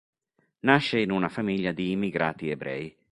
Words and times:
Nasce 0.61 0.99
in 0.99 1.11
una 1.11 1.29
famiglia 1.29 1.71
di 1.73 1.91
immigrati 1.91 2.49
ebrei. 2.49 2.97